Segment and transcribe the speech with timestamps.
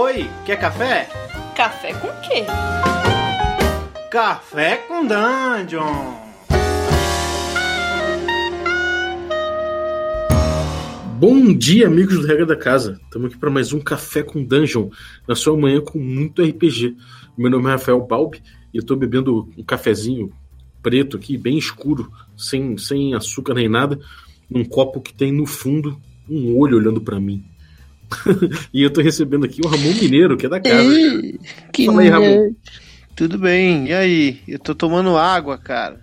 [0.00, 1.08] Oi, quer café?
[1.56, 2.44] Café com quê?
[4.08, 6.14] Café com Dungeon!
[11.18, 13.00] Bom dia, amigos do Regra da Casa.
[13.02, 14.88] Estamos aqui para mais um Café com Dungeon,
[15.26, 16.96] na sua manhã com muito RPG.
[17.36, 18.40] Meu nome é Rafael Balbi
[18.72, 20.32] e eu estou bebendo um cafezinho
[20.80, 23.98] preto aqui, bem escuro, sem, sem açúcar nem nada,
[24.48, 27.44] num copo que tem no fundo um olho olhando para mim.
[28.72, 30.90] e eu tô recebendo aqui o Ramon Mineiro, que é da casa.
[30.90, 31.38] Ei,
[31.72, 32.54] que Fala aí, Ramon.
[33.14, 34.40] Tudo bem, e aí?
[34.46, 36.00] Eu tô tomando água, cara.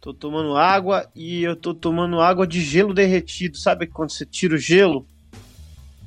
[0.00, 3.58] Tô tomando água e eu tô tomando água de gelo derretido.
[3.58, 5.06] Sabe quando você tira o gelo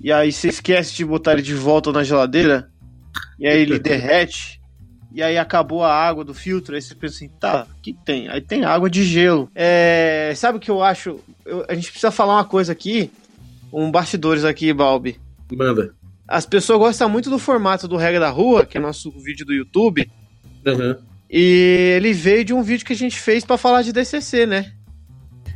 [0.02, 2.70] e aí você esquece de botar ele de volta na geladeira?
[3.38, 4.59] E aí ele derrete.
[5.13, 6.76] E aí acabou a água do filtro.
[6.76, 8.29] Aí você pensa assim, tá, o que tem?
[8.29, 9.52] Aí tem água de gelo.
[9.54, 11.20] É, sabe o que eu acho?
[11.45, 13.12] Eu- a gente precisa falar uma coisa aqui.
[13.71, 15.19] Um bastidores aqui, Balbi.
[15.51, 15.93] Manda.
[16.27, 19.53] As pessoas gostam muito do formato do Regra da Rua, que é nosso vídeo do
[19.53, 20.09] YouTube.
[20.65, 20.98] Aham.
[21.29, 24.73] E ele veio de um vídeo que a gente fez pra falar de DCC, né?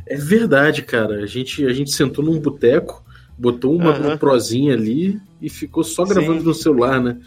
[0.06, 1.22] É verdade, cara.
[1.22, 3.04] A gente, a gente sentou num boteco,
[3.36, 6.14] botou uma, uma prozinha ali e ficou só Sim.
[6.14, 7.18] gravando no celular, né?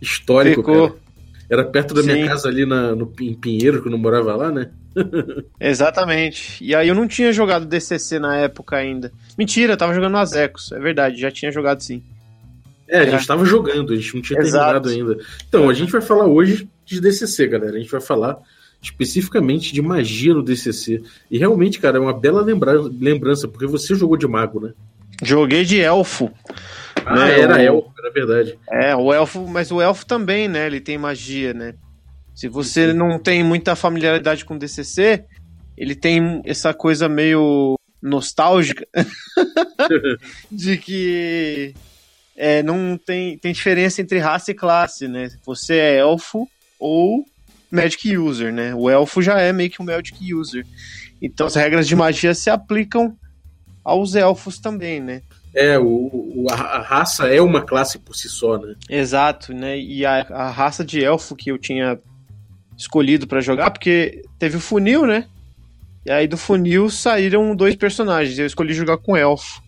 [0.00, 0.90] Histórico, Ficou.
[0.90, 1.00] cara.
[1.50, 2.26] Era perto da minha Sim.
[2.26, 4.70] casa ali na, no, em Pinheiro, que eu não morava lá, né?
[5.60, 6.62] Exatamente.
[6.64, 9.12] E aí eu não tinha jogado DCC na época ainda.
[9.36, 10.70] Mentira, eu tava jogando as Ecos.
[10.72, 12.02] É verdade, já tinha jogado sim.
[12.88, 14.80] É, a gente tava jogando, a gente não tinha Exato.
[14.82, 15.24] terminado ainda.
[15.48, 17.76] Então, a gente vai falar hoje de DCC, galera.
[17.76, 18.38] A gente vai falar
[18.82, 21.02] especificamente de magia no DCC.
[21.30, 24.72] E realmente, cara, é uma bela lembra- lembrança, porque você jogou de mago, né?
[25.22, 26.30] Joguei de elfo.
[27.06, 28.58] Ah, Né, era o- elfo, era verdade.
[28.70, 30.66] É, o elfo, mas o elfo também, né?
[30.66, 31.74] Ele tem magia, né?
[32.34, 35.24] Se você não tem muita familiaridade com DCC,
[35.76, 38.86] ele tem essa coisa meio nostálgica
[40.50, 41.74] de que
[42.36, 45.28] é, não tem, tem diferença entre raça e classe, né?
[45.44, 47.24] Você é elfo ou
[47.70, 48.74] Magic User, né?
[48.74, 50.64] O elfo já é meio que um Magic User.
[51.20, 53.14] Então as regras de magia se aplicam
[53.84, 55.22] aos elfos também, né?
[55.54, 58.74] É, o, o- a, a raça é uma classe por si só, né?
[58.88, 59.78] Exato, né?
[59.78, 61.98] E a, a raça de elfo que eu tinha
[62.76, 65.26] escolhido pra jogar, porque teve o funil, né?
[66.06, 68.38] E aí do funil saíram dois personagens.
[68.38, 69.60] Eu escolhi jogar com elfo.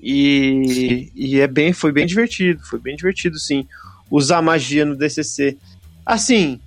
[0.00, 3.66] E, e é bem, foi bem divertido, foi bem divertido, sim.
[4.10, 5.56] Usar magia no DCC.
[6.04, 6.60] Assim,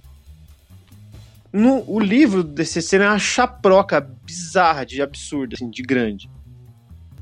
[1.53, 6.29] no, o livro do DCC é uma chaproca bizarra, de absurda, assim, de grande.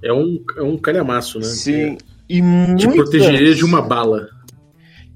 [0.06, 1.46] É um, é um calhamaço, né?
[1.46, 1.98] Sim.
[2.30, 4.30] E É, te protegeria de uma bala.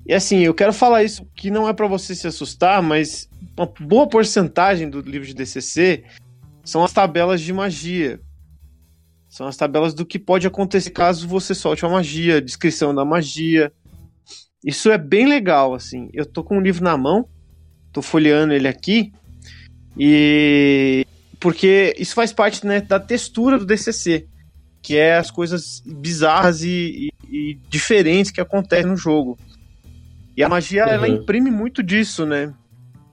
[0.05, 3.71] E assim, eu quero falar isso que não é pra você se assustar, mas uma
[3.79, 6.03] boa porcentagem do livro de DCC
[6.63, 8.19] são as tabelas de magia.
[9.29, 13.71] São as tabelas do que pode acontecer caso você solte uma magia, descrição da magia.
[14.65, 16.09] Isso é bem legal, assim.
[16.11, 17.29] Eu tô com um livro na mão,
[17.93, 19.13] tô folheando ele aqui,
[19.95, 21.05] e
[21.39, 24.27] porque isso faz parte né, da textura do DCC,
[24.81, 29.37] que é as coisas bizarras e, e- e diferentes que acontecem no jogo.
[30.35, 31.15] E a magia, ela Uhum.
[31.15, 32.53] imprime muito disso, né?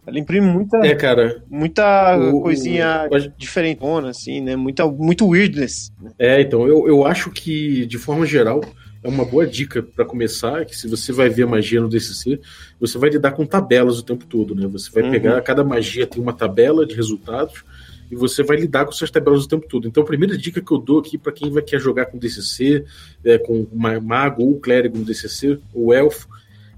[0.06, 1.42] Ela imprime muita, É, cara.
[1.50, 4.54] muita o- coisinha o- diferentona, assim, né?
[4.54, 5.90] Muita, muito weirdness.
[6.18, 8.60] É, então, eu, eu acho que, de forma geral,
[9.02, 12.40] é uma boa dica para começar, que se você vai ver magia no DCC,
[12.78, 14.66] você vai lidar com tabelas o tempo todo, né?
[14.68, 15.10] Você vai Uhum.
[15.10, 17.64] pegar, cada magia tem uma tabela de resultados,
[18.10, 19.88] e você vai lidar com essas tabelas o tempo todo.
[19.88, 22.84] Então, a primeira dica que eu dou aqui para quem vai quer jogar com DCC,
[23.24, 26.28] é, com ma- mago ou clérigo no DCC, ou elfo,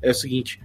[0.01, 0.61] é o seguinte: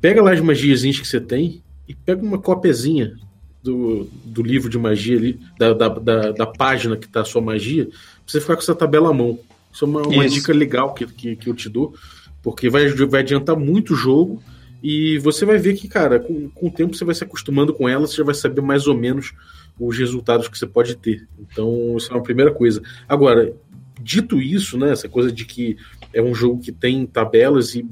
[0.00, 3.14] pega lá as magiazinhas que você tem e pega uma copiazinha
[3.62, 7.40] do, do livro de magia ali, da, da, da, da página que tá a sua
[7.40, 7.94] magia, pra
[8.26, 9.38] você ficar com essa tabela à mão.
[9.72, 11.94] Isso é uma, uma dica legal que, que, que eu te dou,
[12.42, 14.42] porque vai, vai adiantar muito o jogo
[14.82, 17.88] e você vai ver que, cara, com, com o tempo você vai se acostumando com
[17.88, 19.32] ela, você já vai saber mais ou menos
[19.78, 21.26] os resultados que você pode ter.
[21.38, 22.82] Então, isso é uma primeira coisa.
[23.08, 23.54] Agora,
[24.00, 25.76] dito isso, né, essa coisa de que
[26.12, 27.84] é um jogo que tem tabelas e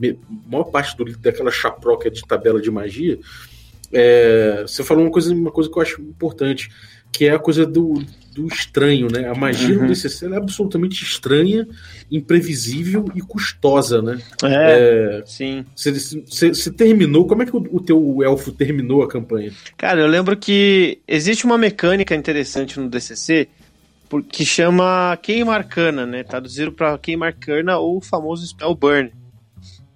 [0.47, 3.19] maior parte do, daquela chaproca de tabela de magia,
[3.93, 6.71] é, você falou uma coisa, uma coisa que eu acho importante,
[7.13, 8.03] que é a coisa do,
[8.33, 9.29] do estranho, né?
[9.29, 9.83] A magia Uhum.
[9.83, 11.67] no DCC é absolutamente estranha,
[12.11, 14.21] imprevisível e custosa, né?
[14.45, 15.65] É, É, sim.
[15.75, 19.53] você, terminou, como é que o, o teu elfo terminou a campanha?
[19.77, 23.49] Cara, eu lembro que existe uma mecânica interessante no DCC
[24.33, 26.25] que chama Queima Arcana, né?
[26.25, 29.13] Traduzido pra Queima Arcana ou o famoso Spell Burn,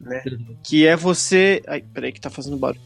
[0.00, 0.22] né?
[0.62, 1.62] Que é você...
[1.66, 2.80] Ai, peraí que tá fazendo barulho.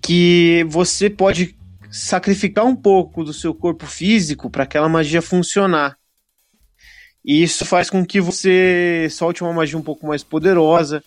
[0.00, 1.56] Que você pode
[1.94, 5.96] sacrificar um pouco do seu corpo físico para aquela magia funcionar.
[7.24, 11.04] E isso faz com que você solte uma magia um pouco mais poderosa.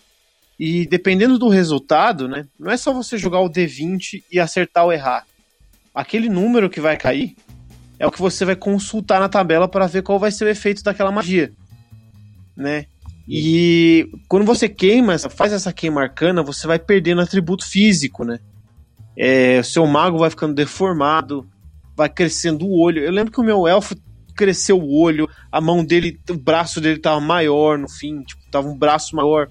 [0.57, 2.47] E dependendo do resultado, né?
[2.57, 5.27] Não é só você jogar o D20 e acertar ou errar.
[5.93, 7.35] Aquele número que vai cair
[7.99, 10.83] é o que você vai consultar na tabela para ver qual vai ser o efeito
[10.83, 11.51] daquela magia,
[12.55, 12.85] né?
[13.27, 18.39] E quando você queima, faz essa queima arcana, você vai perdendo atributo físico, né?
[19.17, 21.49] É, o seu mago vai ficando deformado,
[21.95, 23.03] vai crescendo o olho.
[23.03, 23.95] Eu lembro que o meu elfo
[24.35, 28.67] cresceu o olho, a mão dele, o braço dele tava maior no fim, tipo, tava
[28.67, 29.49] um braço maior,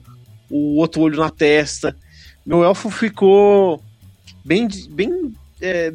[0.49, 1.97] o outro olho na testa.
[2.47, 3.83] Meu elfo ficou
[4.45, 5.93] bem, bem é,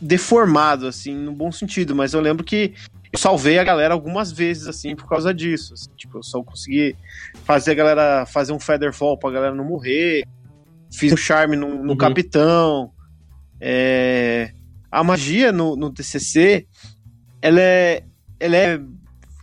[0.00, 2.74] deformado, assim, no bom sentido, mas eu lembro que
[3.12, 5.74] eu salvei a galera algumas vezes, assim, por causa disso.
[5.74, 6.96] Assim, tipo, eu só consegui
[7.44, 10.24] fazer a galera fazer um Featherfall pra galera não morrer.
[10.92, 11.96] Fiz um charme no, no uhum.
[11.96, 12.90] capitão.
[13.60, 14.52] É,
[14.90, 16.66] a magia no, no DCC,
[17.40, 18.02] ela é,
[18.38, 18.80] ela é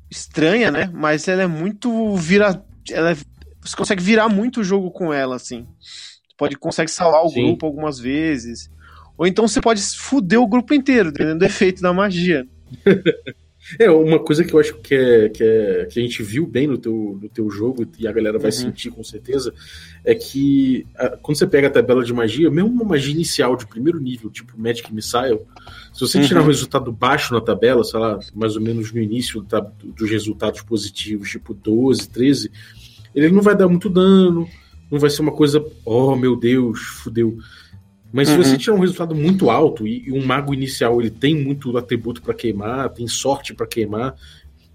[0.09, 0.89] estranha, né?
[0.93, 3.17] Mas ela é muito vira, ela é,
[3.61, 5.67] você consegue virar muito o jogo com ela, assim.
[5.79, 7.47] Você pode consegue salvar o Sim.
[7.47, 8.69] grupo algumas vezes.
[9.17, 12.47] Ou então você pode fuder o grupo inteiro, dependendo do efeito da magia.
[13.79, 16.67] É, uma coisa que eu acho que, é, que, é, que a gente viu bem
[16.67, 18.57] no teu, no teu jogo, e a galera vai uhum.
[18.57, 19.53] sentir com certeza,
[20.03, 23.65] é que a, quando você pega a tabela de magia, mesmo uma magia inicial de
[23.65, 25.39] primeiro nível, tipo Magic Missile,
[25.93, 26.27] se você uhum.
[26.27, 30.09] tirar um resultado baixo na tabela, sei lá, mais ou menos no início tá, dos
[30.09, 32.51] resultados positivos, tipo 12, 13,
[33.15, 34.47] ele não vai dar muito dano,
[34.91, 37.37] não vai ser uma coisa, oh meu Deus, fudeu.
[38.13, 38.43] Mas uhum.
[38.43, 41.75] se você tiver um resultado muito alto e, e, um mago inicial ele tem muito
[41.75, 44.15] atributo para queimar, tem sorte para queimar,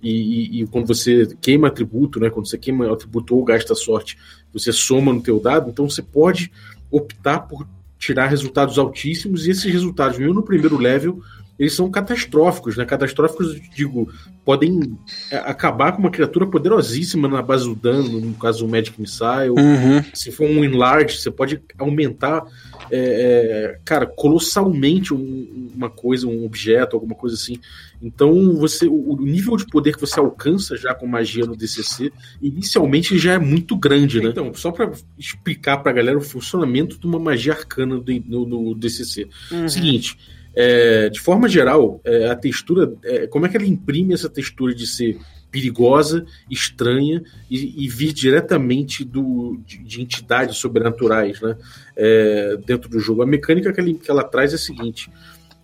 [0.03, 4.19] e, e, e, quando você queima atributo, né, quando você queima atributo ou gasta sorte,
[4.53, 6.51] você soma no teu dado, então você pode
[6.91, 11.21] optar por tirar resultados altíssimos e esses resultados, mesmo no primeiro level,
[11.59, 12.85] eles são catastróficos, né?
[12.85, 14.13] Catastróficos, digo,
[14.45, 14.97] podem
[15.31, 19.51] é, acabar com uma criatura poderosíssima na base do dano, no caso do Magic Missile.
[19.51, 20.05] Uhum.
[20.15, 22.45] Se for um Enlarge, você pode aumentar
[22.91, 27.59] é, é, cara, colossalmente um, uma coisa, um objeto, alguma coisa assim.
[28.01, 32.13] Então, você, o, o, nível de poder que você alcança já com magia no DCC,
[32.41, 34.29] inicialmente já é muito grande, né?
[34.29, 38.75] Então, só para explicar pra galera o funcionamento de uma magia arcana do, no, no,
[38.75, 39.29] DCC.
[39.51, 39.69] Uhum.
[39.69, 40.17] Seguinte,
[40.61, 44.75] é, de forma geral, é, a textura, é, como é que ela imprime essa textura
[44.75, 45.17] de ser
[45.53, 51.57] perigosa, estranha e, e vir diretamente do, de, de, entidades sobrenaturais né,
[51.97, 53.23] é, dentro do jogo.
[53.23, 55.09] A mecânica que ela, que ela traz é a seguinte: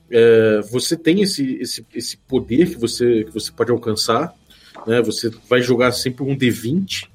[0.08, 4.32] é, você tem esse, esse, esse poder que você, que você pode alcançar,
[4.86, 7.08] né, você vai jogar sempre um D20.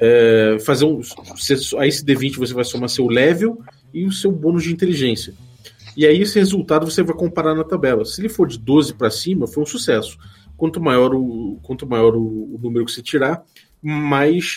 [0.00, 1.00] É, fazer um,
[1.78, 3.62] a esse D20 você vai somar seu level
[3.94, 5.32] e o seu bônus de inteligência.
[5.96, 8.04] E aí esse resultado você vai comparar na tabela.
[8.04, 10.18] Se ele for de 12 para cima, foi um sucesso
[10.62, 13.42] quanto maior o, quanto maior o, o número que você tirar,
[13.82, 14.54] mais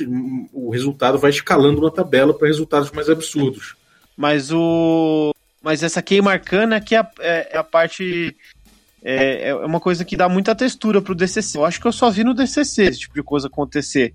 [0.53, 3.75] o resultado vai escalando na tabela para resultados mais absurdos.
[4.15, 5.33] Mas o.
[5.63, 8.35] Mas essa queima arcana que é é, é a parte.
[9.03, 11.57] É, é uma coisa que dá muita textura pro DCC.
[11.57, 14.13] Eu acho que eu só vi no DCC esse tipo de coisa acontecer.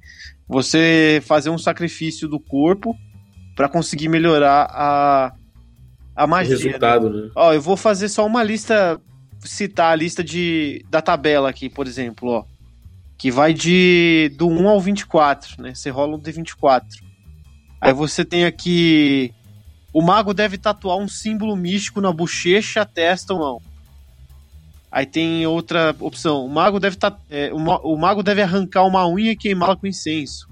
[0.49, 2.97] Você fazer um sacrifício do corpo
[3.57, 5.33] para conseguir melhorar a,
[6.21, 6.55] a magia.
[6.55, 7.23] O resultado, né?
[7.23, 7.31] né?
[7.35, 9.01] Ó, eu vou fazer só uma lista
[9.43, 12.45] citar a lista de, da tabela aqui, por exemplo, ó.
[13.17, 15.75] Que vai de do 1 ao 24, né?
[15.75, 16.85] Você rola um D24.
[17.81, 19.33] Aí você tem aqui.
[19.93, 23.63] O mago deve tatuar um símbolo místico na bochecha, testa ou mão.
[24.93, 26.45] Aí tem outra opção.
[26.45, 26.97] O mago deve,
[27.31, 30.49] é, o, mago deve arrancar uma unha e queimá-la com incenso.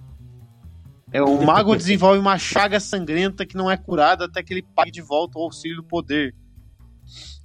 [1.13, 4.91] É, o mago desenvolve uma chaga sangrenta que não é curada até que ele pague
[4.91, 6.35] de volta o auxílio do poder.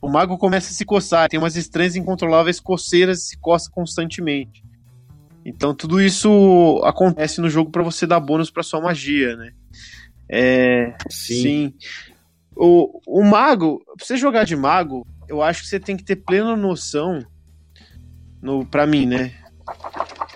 [0.02, 4.64] O mago começa a se coçar, tem umas estranhas incontroláveis coceiras e se coça constantemente.
[5.46, 9.54] Então tudo isso acontece no jogo para você dar bônus para sua magia, né?
[10.28, 11.42] É, sim.
[11.42, 11.74] sim.
[12.56, 16.18] O, o mago, pra você jogar de mago, eu acho que você tem que ter
[16.18, 17.20] plena noção
[18.42, 19.34] no para mim, né?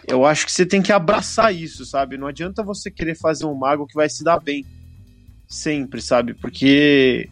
[0.07, 2.17] Eu acho que você tem que abraçar isso, sabe?
[2.17, 4.65] Não adianta você querer fazer um mago que vai se dar bem
[5.47, 6.33] sempre, sabe?
[6.33, 7.29] Porque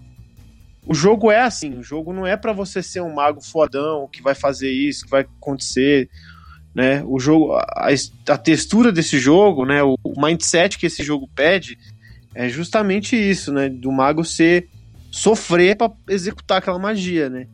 [0.85, 4.21] o jogo é assim, o jogo não é para você ser um mago fodão que
[4.21, 6.09] vai fazer isso, que vai acontecer,
[6.75, 7.01] né?
[7.07, 7.87] O jogo, a,
[8.27, 9.81] a textura desse jogo, né?
[9.81, 11.77] O, o, mindset que esse jogo pede
[12.33, 13.69] é justamente isso, né?
[13.69, 14.67] Do mago ser
[15.09, 17.47] sofrer para executar aquela magia, né?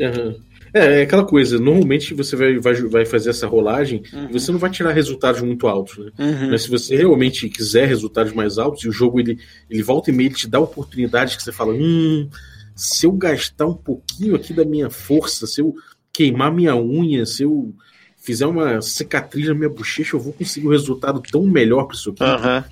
[0.00, 0.40] Uhum.
[0.74, 4.28] É, é aquela coisa, normalmente você vai, vai, vai fazer essa rolagem uhum.
[4.28, 6.10] e você não vai tirar resultados muito altos, né?
[6.18, 6.50] Uhum.
[6.50, 9.38] Mas se você realmente quiser resultados mais altos e o jogo ele,
[9.70, 12.28] ele volta e meia, ele te dá oportunidades que você fala, hum,
[12.74, 15.74] se eu gastar um pouquinho aqui da minha força, se eu
[16.12, 17.72] queimar minha unha, se eu
[18.16, 22.10] fizer uma cicatriz na minha bochecha, eu vou conseguir um resultado tão melhor para isso
[22.10, 22.24] aqui.
[22.24, 22.64] Aham.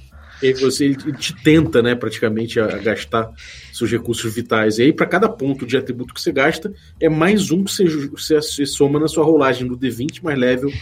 [0.42, 3.30] E você ele te tenta, né, praticamente, a, a gastar
[3.72, 4.78] seus recursos vitais.
[4.78, 7.84] E aí, para cada ponto de atributo que você gasta, é mais um que você,
[7.84, 10.72] você, você soma na sua rolagem do D20 mais level,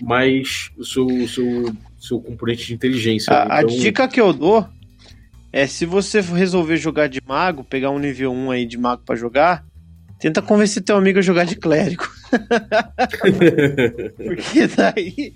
[0.00, 3.32] mais o seu, seu, seu componente de inteligência.
[3.32, 4.66] A, a Então, dica que eu dou
[5.52, 9.16] é se você resolver jogar de mago, pegar um nível 1 aí de mago pra
[9.16, 9.64] jogar,
[10.20, 12.08] tenta convencer teu amigo a jogar de clérigo.
[14.16, 15.32] Porque daí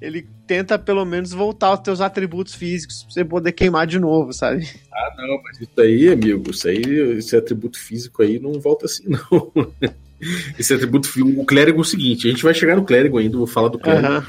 [0.00, 4.32] ele tenta pelo menos voltar aos teus atributos físicos pra você poder queimar de novo,
[4.32, 4.68] sabe?
[4.92, 9.04] Ah, não, mas isso aí, amigo, isso aí, esse atributo físico aí não volta assim,
[9.10, 9.72] não.
[10.58, 13.36] Esse atributo físico, o clérigo é o seguinte, a gente vai chegar no clérigo ainda,
[13.36, 14.06] vou falar do clérigo.
[14.06, 14.26] Aham.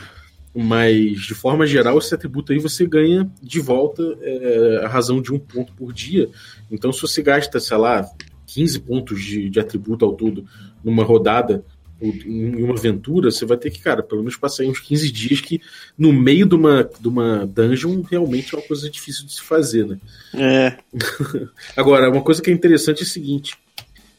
[0.54, 5.32] Mas, de forma geral, esse atributo aí você ganha de volta é, a razão de
[5.32, 6.28] um ponto por dia.
[6.72, 8.04] Então, se você gasta, sei lá,
[8.48, 10.46] 15 pontos de, de atributo ao todo
[10.84, 11.64] numa rodada,
[12.02, 15.42] em uma aventura, você vai ter que, cara, pelo menos passar aí uns 15 dias
[15.42, 15.62] que
[15.98, 19.86] no meio de uma, de uma dungeon realmente é uma coisa difícil de se fazer,
[19.86, 19.98] né?
[20.34, 20.78] É.
[21.76, 23.58] Agora, uma coisa que é interessante é o seguinte: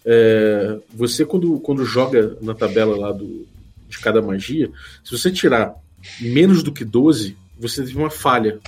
[0.05, 3.47] é, você, quando, quando joga na tabela lá do,
[3.89, 4.71] de cada magia,
[5.03, 5.75] se você tirar
[6.21, 8.59] menos do que 12, você teve uma falha.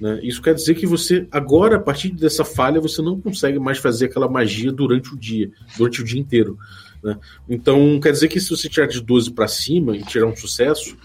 [0.00, 0.20] Né?
[0.22, 4.06] Isso quer dizer que você, agora, a partir dessa falha, você não consegue mais fazer
[4.06, 6.58] aquela magia durante o dia, durante o dia inteiro.
[7.02, 7.16] Né?
[7.48, 10.96] Então, quer dizer que se você tirar de 12 para cima e tirar um sucesso,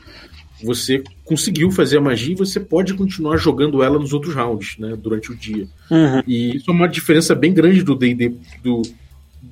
[0.64, 4.96] você conseguiu fazer a magia e você pode continuar jogando ela nos outros rounds, né,
[4.98, 5.68] durante o dia.
[5.92, 6.22] Uhum.
[6.26, 8.34] E isso é uma diferença bem grande do D&D,
[8.64, 8.82] do,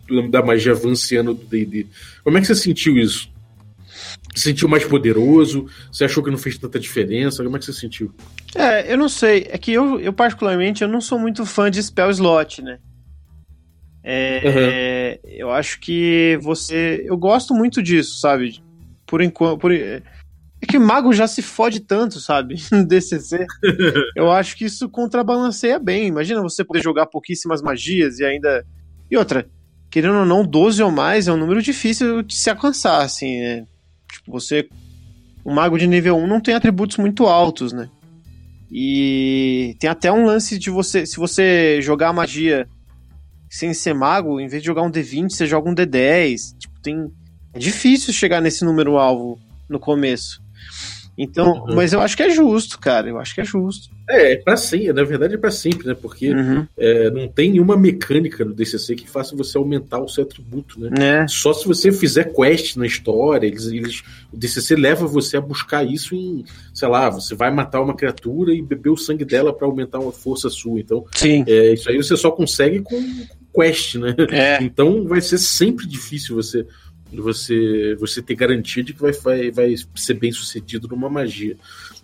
[0.07, 1.85] do- da magia avanciana do D&D.
[2.23, 3.29] Como é que você sentiu isso?
[4.33, 5.65] Você sentiu mais poderoso?
[5.91, 7.43] Você achou que não fez tanta diferença?
[7.43, 8.13] Como é que você sentiu?
[8.55, 9.47] É, eu não sei.
[9.49, 12.79] É que eu, eu particularmente, eu não sou muito fã de spell slot, né?
[14.03, 17.03] É, Eu acho que você.
[17.05, 18.61] Eu gosto muito disso, sabe?
[19.05, 19.59] Por enquanto.
[19.59, 19.71] Por...
[19.73, 22.55] É que mago já se fode tanto, sabe?
[22.71, 23.45] No DCC.
[24.15, 26.07] eu acho que isso contrabalanceia bem.
[26.07, 28.65] Imagina você poder jogar pouquíssimas magias e ainda.
[29.09, 29.47] E outra,
[29.89, 33.65] querendo ou não, 12 ou mais é um número difícil de se alcançar, assim, né?
[34.11, 34.67] Tipo, você.
[35.43, 37.89] Um mago de nível 1 não tem atributos muito altos, né?
[38.71, 41.05] E tem até um lance de você.
[41.05, 42.67] Se você jogar magia
[43.51, 46.57] sem ser mago, em vez de jogar um D20, você joga um D10.
[46.57, 47.11] Tipo, tem.
[47.53, 49.37] É difícil chegar nesse número alvo
[49.69, 50.41] no começo.
[51.17, 51.75] Então, Uhum.
[51.75, 53.09] mas eu acho que é justo, cara.
[53.09, 53.89] Eu acho que é justo.
[54.09, 55.93] É, é pra sempre, na verdade é pra sempre, né?
[55.93, 56.65] Porque Uhum.
[56.77, 60.89] é, não tem nenhuma mecânica no DCC que faça você aumentar o seu atributo, né?
[60.97, 61.27] Né?
[61.27, 65.83] Só se você fizer quest na história, eles, eles, o DCC leva você a buscar
[65.85, 69.67] isso em, sei lá, você vai matar uma criatura e beber o sangue dela pra
[69.67, 70.79] aumentar uma força sua.
[70.79, 71.43] Então, Sim.
[71.45, 72.97] é, isso aí você só consegue com
[73.53, 74.15] quest, né?
[74.31, 74.63] É.
[74.63, 76.65] Então vai ser sempre difícil você
[77.13, 81.57] você você ter garantia de que vai, vai, vai ser bem sucedido numa magia.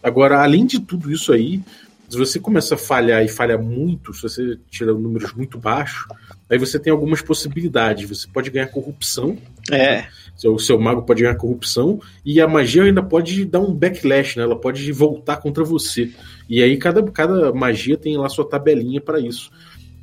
[0.03, 1.61] Agora, além de tudo isso aí,
[2.09, 6.05] se você começa a falhar e falha muito, se você tira números muito baixos,
[6.49, 8.07] aí você tem algumas possibilidades.
[8.07, 9.37] Você pode ganhar corrupção,
[9.69, 10.05] É.
[10.45, 14.43] o seu mago pode ganhar corrupção, e a magia ainda pode dar um backlash, né?
[14.43, 16.11] Ela pode voltar contra você.
[16.49, 19.51] E aí cada, cada magia tem lá sua tabelinha para isso.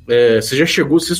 [0.07, 1.13] É, você já chegou, você,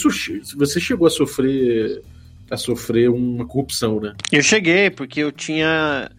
[0.56, 2.01] você chegou a sofrer
[2.50, 4.13] a sofrer uma corrupção, né?
[4.32, 6.10] Eu cheguei, porque eu tinha.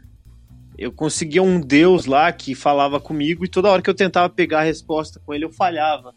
[0.77, 4.61] Eu conseguia um deus lá que falava comigo e toda hora que eu tentava pegar
[4.61, 6.15] a resposta com ele, eu falhava.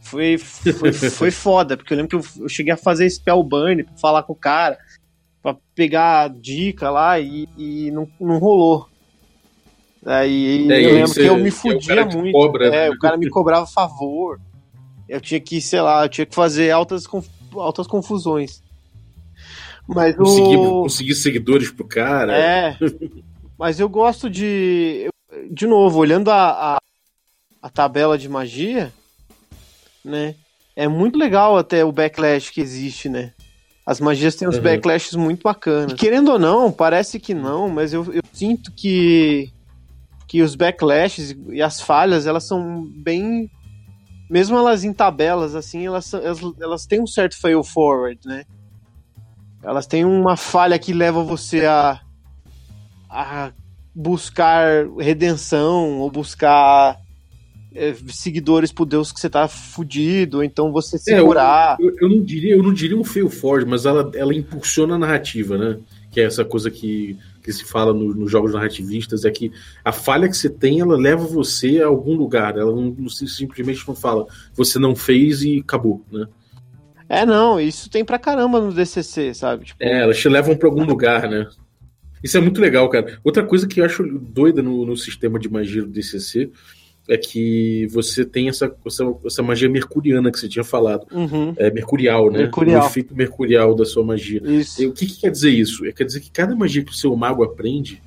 [0.00, 3.96] Foi, foi, foi foda, porque eu lembro que eu, eu cheguei a fazer spellburn pra
[3.96, 4.78] falar com o cara,
[5.42, 8.88] pra pegar dica lá e, e não, não rolou.
[10.06, 12.32] Aí É, eu lembro que eu me é fudia que muito.
[12.32, 12.90] cobra, é, né?
[12.90, 14.40] o cara me cobrava favor.
[15.08, 18.62] Eu tinha que, sei lá, eu tinha que fazer altas, conf- altas confusões.
[19.86, 20.82] Mas Conseguir, o...
[20.82, 22.34] conseguir seguidores pro cara.
[22.36, 22.76] É.
[23.58, 25.08] Mas eu gosto de.
[25.50, 26.78] De novo, olhando a, a,
[27.60, 28.92] a tabela de magia,
[30.04, 30.34] né?
[30.76, 33.32] É muito legal até o backlash que existe, né?
[33.84, 34.62] As magias têm uns Uhum.
[34.62, 35.92] backlashes muito bacanas.
[35.92, 39.50] E querendo ou não, parece que não, mas eu, eu sinto que,
[40.26, 43.50] que os backlashes e as falhas, elas são bem.
[44.28, 48.44] Mesmo elas em tabelas, assim, elas, elas, elas têm um certo fail forward, né?
[49.62, 52.00] Elas têm uma falha que leva você a,
[53.08, 53.52] a
[53.94, 56.98] buscar redenção ou buscar
[57.74, 61.76] é, seguidores pro Deus que você tá fudido, ou então você segurar.
[61.80, 64.98] Eu, eu não diria, eu não diria um fail forward, mas ela, ela impulsiona a
[64.98, 65.78] narrativa, né?
[66.10, 69.52] Que é essa coisa que, que se fala no- nos jogos narrativistas, é que
[69.84, 72.56] a falha que você tem, ela leva você a algum lugar.
[72.56, 76.26] Ela não, não simplesmente não fala, você não fez e acabou, né?
[77.06, 79.66] É, não, isso tem pra caramba no DCC, sabe?
[79.66, 81.46] Tipo, É, elas te levam pra algum lugar, né?
[82.22, 83.18] Isso é muito legal, cara.
[83.22, 86.50] Outra coisa que eu acho doida no, no sistema de magia do DCC
[87.08, 91.06] é que você tem essa, essa, essa, magia mercuriana que você tinha falado.
[91.12, 91.54] Uhum.
[91.56, 92.38] É mercurial, né?
[92.38, 92.82] Mercurial.
[92.82, 94.40] O efeito mercurial da sua magia.
[94.44, 94.82] Isso.
[94.82, 95.84] E o que, que quer dizer isso?
[95.84, 98.02] É, quer dizer que cada magia que o seu mago aprende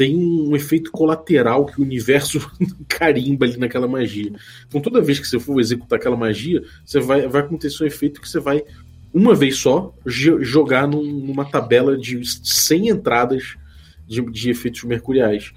[0.00, 2.40] tem um efeito colateral que o universo
[2.88, 4.32] carimba ali naquela magia.
[4.66, 8.20] Então toda vez que você for executar aquela magia, você vai, vai acontecer um efeito
[8.20, 8.64] que você vai,
[9.12, 13.56] uma vez só, jogar num, numa tabela de 100 entradas
[14.08, 15.52] de, de efeitos mercuriais.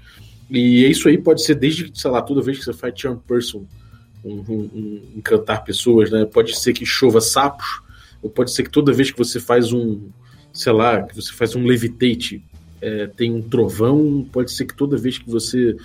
[0.50, 3.64] E isso aí pode ser desde, sei lá, toda vez que você faz charm person,
[4.24, 6.24] um, um, um, encantar pessoas, né?
[6.24, 7.80] Pode ser que chova sapos,
[8.22, 10.08] ou pode ser que toda vez que você faz um,
[10.52, 12.42] sei lá, que você faz um levitate,
[12.80, 15.76] é, tem um trovão, pode ser que toda vez que você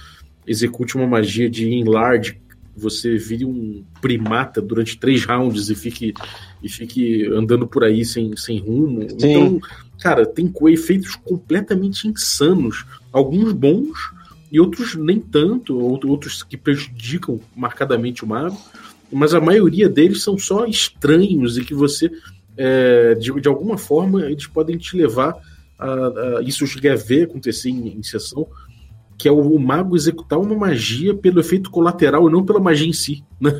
[0.45, 2.39] execute uma magia de enlarge,
[2.75, 6.13] você vire um primata durante três rounds e fique,
[6.63, 9.01] e fique andando por aí sem, sem rumo.
[9.09, 9.15] Sim.
[9.17, 9.61] Então,
[9.99, 13.97] cara, tem efeitos completamente insanos, alguns bons,
[14.51, 18.57] e outros nem tanto, outros que prejudicam marcadamente o mago,
[19.11, 22.11] mas a maioria deles são só estranhos e que você,
[22.57, 25.35] é, de, de alguma forma, eles podem te levar
[25.77, 26.37] a.
[26.37, 28.47] a isso cheguei a ver acontecer em, em sessão,
[29.17, 32.87] que é o, o, mago executar uma magia pelo efeito colateral e não pela magia
[32.87, 33.23] em si.
[33.39, 33.51] Né?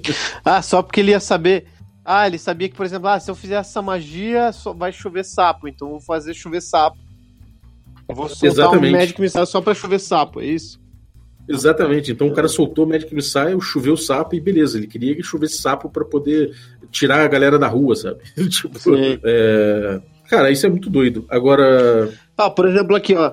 [0.44, 1.66] ah, só porque ele ia saber.
[2.04, 5.24] Ah, ele sabia que, por exemplo, ah, se eu fizer essa magia, só vai chover
[5.24, 6.98] sapo, então vou fazer chover sapo.
[8.08, 8.94] Eu vou soltar Exatamente.
[8.94, 10.80] um Magic Missile só pra chover sapo, é isso?
[11.48, 12.12] Exatamente.
[12.12, 14.78] Então o cara soltou o Magic Missile, choveu sapo e beleza.
[14.78, 16.54] Ele queria que chovesse sapo para poder
[16.90, 18.18] tirar a galera da rua, sabe?
[18.48, 18.78] tipo,
[19.24, 20.00] é...
[20.28, 21.26] Cara, isso é muito doido.
[21.28, 22.12] Agora.
[22.36, 23.32] Ah, por exemplo, aqui, ó.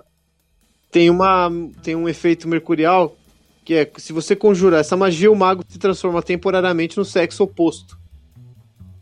[0.92, 1.50] Tem, uma,
[1.82, 3.16] tem um efeito mercurial
[3.64, 7.98] que é se você conjurar essa magia, o mago se transforma temporariamente no sexo oposto.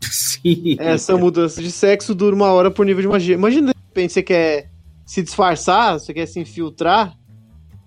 [0.00, 0.76] Sim.
[0.78, 3.34] Essa mudança de sexo dura uma hora por nível de magia.
[3.34, 4.69] Imagina, de repente, você quer
[5.10, 7.18] se disfarçar, você quer se infiltrar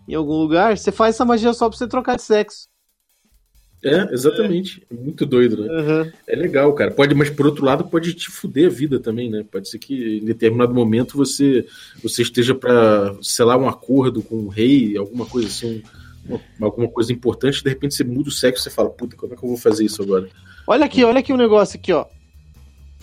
[0.06, 2.68] em algum lugar, você faz essa magia só pra você trocar de sexo.
[3.82, 4.86] É, exatamente.
[4.92, 4.94] É.
[4.94, 5.72] Muito doido, né?
[5.72, 6.12] Uhum.
[6.28, 6.92] É legal, cara.
[6.92, 9.46] Pode, mas por outro lado, pode te fuder a vida também, né?
[9.50, 11.66] Pode ser que em determinado momento você,
[12.04, 15.82] você esteja para selar um acordo com o rei, alguma coisa assim,
[16.28, 19.34] uma, alguma coisa importante, de repente você muda o sexo e você fala, puta, como
[19.34, 20.28] é que eu vou fazer isso agora?
[20.68, 22.06] Olha aqui, olha aqui o um negócio aqui, ó.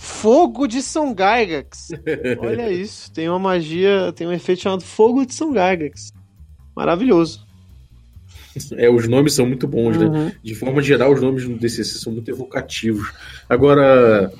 [0.02, 1.90] Fogo de São Gargax.
[2.40, 6.10] Olha isso, tem uma magia, tem um efeito chamado Fogo de São Gargax.
[6.74, 7.46] Maravilhoso.
[8.78, 10.10] É, os nomes são muito bons, Uhum.
[10.10, 10.36] né?
[10.42, 13.12] De forma geral, os nomes no DCC são muito evocativos.
[13.46, 14.32] Agora,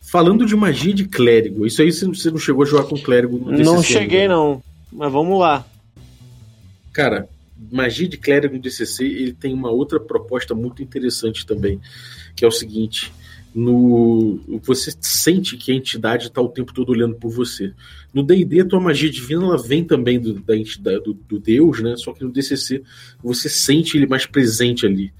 [0.00, 3.52] falando de magia de clérigo, isso aí você não chegou a jogar com clérigo no
[3.52, 3.64] DCC?
[3.64, 4.34] Não cheguei, né?
[4.34, 4.60] não.
[4.90, 5.64] Mas vamos lá.
[6.92, 7.28] Cara,
[7.70, 11.80] magia de clérigo no DCC, ele tem uma outra proposta muito interessante também,
[12.34, 13.12] que é o seguinte
[13.54, 17.72] no você sente que a entidade está o tempo todo olhando por você.
[18.12, 21.80] No D&D a tua magia divina ela vem também do, da entidade do, do, Deus,
[21.82, 21.94] né?
[21.96, 22.82] Só que no DCC
[23.22, 25.12] você sente ele mais presente ali.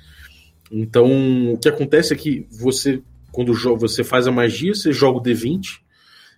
[0.71, 5.23] Então o que acontece é que você quando você faz a magia você joga o
[5.23, 5.81] D20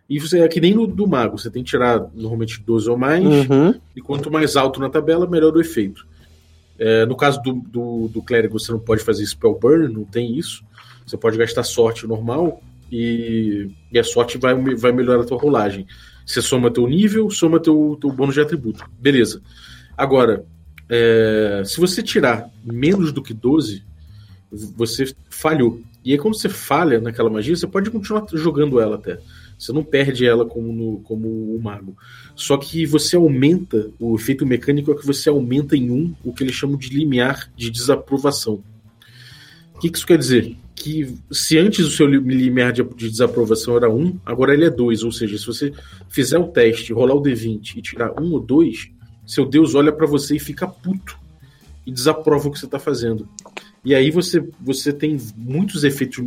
[0.08, 2.98] e você é que nem no do mago, você tem que tirar normalmente 12 ou
[2.98, 3.74] mais uhum.
[3.96, 6.06] e quanto mais alto na tabela melhor o efeito.
[6.78, 10.36] É, no caso do, do, do clérigo você não pode fazer spell burn, não tem
[10.36, 10.64] isso.
[11.06, 15.86] Você pode gastar sorte normal e, e, a sorte vai, vai melhorar a tua rolagem.
[16.24, 18.84] Você soma teu nível, soma teu, teu bônus de atributo.
[18.98, 19.42] Beleza.
[19.96, 20.44] Agora,
[20.88, 23.84] é, se você tirar menos do que 12,
[24.50, 25.80] você falhou.
[26.04, 29.18] E aí, quando você falha naquela magia, você pode continuar jogando ela até.
[29.58, 31.96] Você não perde ela como, no, como o mago.
[32.34, 36.42] Só que você aumenta, o efeito mecânico é que você aumenta em um o que
[36.42, 38.62] eles chamam de limiar de desaprovação.
[39.74, 40.56] O que, que isso quer dizer?
[40.74, 45.02] que se antes o seu limiar de, de desaprovação era 1, agora ele é 2.
[45.02, 45.72] Ou seja, se você
[46.10, 48.90] fizer o teste, rolar o D20 e tirar 1 ou 2,
[49.26, 51.18] seu Deus olha para você e fica puto
[51.86, 53.28] e desaprova o que você está fazendo.
[53.84, 56.24] E aí você, você tem muitos efeitos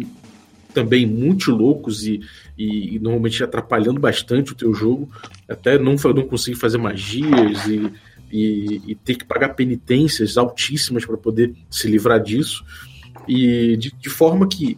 [0.78, 2.22] também muito loucos e,
[2.56, 5.10] e, e, normalmente atrapalhando bastante o teu jogo,
[5.50, 7.92] até não, não conseguir fazer magias e,
[8.32, 12.64] e, e ter que pagar penitências altíssimas para poder se livrar disso.
[13.28, 14.78] E de, de forma que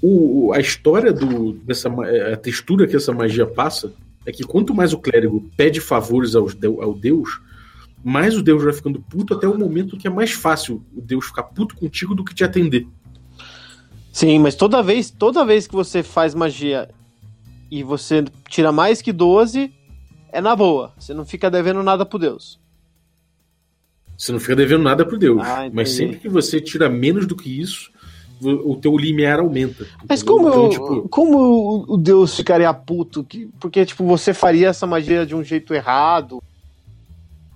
[0.00, 1.88] o, a história do, dessa
[2.32, 3.92] a textura que essa magia passa
[4.24, 7.40] é que quanto mais o clérigo pede favores aos, ao Deus,
[8.04, 11.26] mais o Deus vai ficando puto até o momento que é mais fácil o Deus
[11.26, 12.86] ficar puto contigo do que te atender.
[14.14, 16.88] Sim, mas toda vez, toda vez que você faz magia
[17.68, 19.74] e você tira mais que 12,
[20.30, 20.92] é na boa.
[20.96, 22.60] Você não fica devendo nada pro Deus.
[24.16, 25.42] Você não fica devendo nada pro Deus.
[25.44, 27.90] Ah, mas sempre que você tira menos do que isso,
[28.40, 29.84] o teu limiar aumenta.
[30.08, 31.08] Mas como, então, eu, tipo...
[31.08, 33.26] como o Deus ficaria puto?
[33.58, 36.40] Porque, tipo, você faria essa magia de um jeito errado?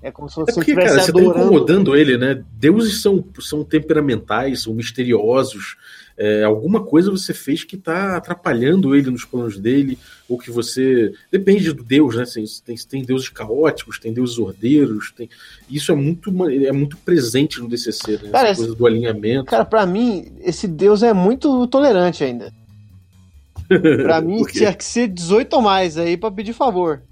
[0.03, 2.43] É como se você é porque, cara, você tá incomodando ele, né?
[2.55, 5.77] Deuses são, são temperamentais, são misteriosos.
[6.21, 9.97] É, alguma coisa você fez que está atrapalhando ele nos planos dele,
[10.29, 11.13] ou que você.
[11.31, 12.25] Depende do Deus, né?
[12.65, 15.31] Tem, tem deuses caóticos, tem deuses ordeiros, tem...
[15.71, 18.31] isso é muito, é muito presente no DCC, né?
[18.31, 19.45] Cara, Essa coisa do alinhamento.
[19.45, 22.53] Cara, pra mim, esse Deus é muito tolerante ainda.
[23.69, 27.03] Pra mim, tinha que ser 18 ou mais aí pra pedir favor.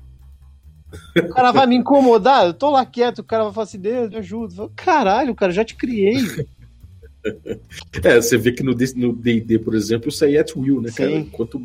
[1.15, 4.09] O cara vai me incomodar, eu tô lá quieto, o cara vai falar assim, Deus,
[4.09, 4.71] me ajuda.
[4.75, 6.17] Caralho, cara, já te criei.
[8.03, 11.25] É, você vê que no D&D, por exemplo, isso aí é at will, né, cara?
[11.33, 11.61] Quanto,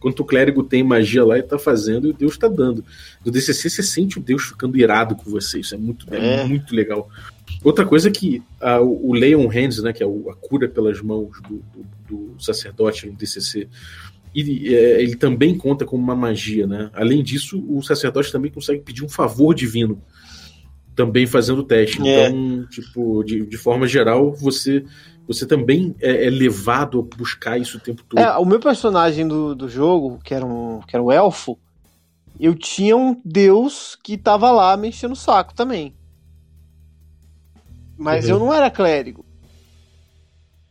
[0.00, 2.84] quanto o clérigo tem magia lá e tá fazendo, Deus tá dando.
[3.24, 6.42] No DCC, você sente o Deus ficando irado com você, isso é muito, é.
[6.42, 7.08] é muito legal.
[7.62, 11.30] Outra coisa é que a, o Leon Hands, né, que é a cura pelas mãos
[11.42, 11.62] do,
[12.08, 13.68] do, do sacerdote no DCC,
[14.34, 16.90] ele, é, ele também conta como uma magia, né?
[16.92, 20.00] Além disso, o sacerdote também consegue pedir um favor divino,
[20.96, 22.00] também fazendo teste.
[22.08, 22.28] É.
[22.28, 24.84] Então, tipo, de, de forma geral, você
[25.28, 28.20] você também é, é, levado a buscar isso o tempo todo.
[28.20, 31.58] É, o meu personagem do, do jogo, que era um, que era um elfo,
[32.38, 35.94] eu tinha um deus que tava lá me enchendo o saco também.
[37.98, 38.30] Mas uhum.
[38.30, 39.24] eu não era clérigo.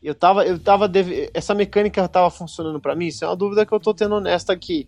[0.01, 1.29] Eu tava, eu tava deve...
[1.33, 3.07] essa mecânica tava funcionando para mim.
[3.07, 4.87] Isso é uma dúvida que eu tô tendo honesta aqui.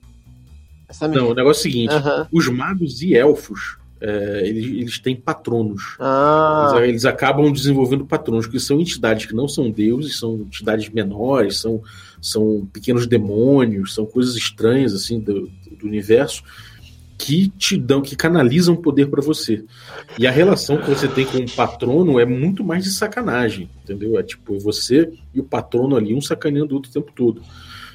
[0.88, 2.28] Essa Não, o negócio é o seguinte: uhum.
[2.32, 5.96] os magos e elfos é, eles, eles, têm patronos.
[6.00, 6.74] Ah.
[6.76, 11.60] Eles, eles, acabam desenvolvendo patronos, que são entidades que não são deuses, são entidades menores,
[11.60, 11.82] são,
[12.22, 16.44] são pequenos demônios, são coisas estranhas assim do, do universo
[17.18, 19.66] que te dão, que canalizam poder para você.
[20.20, 24.20] E a relação que você tem com o patrono é muito mais de sacanagem, entendeu?
[24.20, 27.42] É tipo você e o patrono ali, um sacaneando o outro o tempo todo.